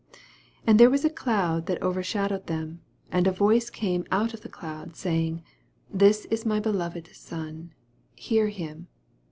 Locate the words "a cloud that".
1.05-1.79